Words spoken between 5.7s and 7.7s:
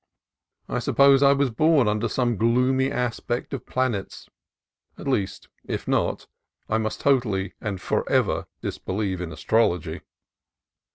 not, I must totally